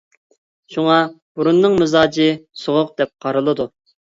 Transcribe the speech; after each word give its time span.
شۇڭا 0.75 0.95
بۇرۇننىڭ 1.35 1.77
مىزاجى 1.83 2.27
سوغۇق 2.63 2.93
دەپ 3.03 3.17
قارىلىدۇ. 3.27 3.73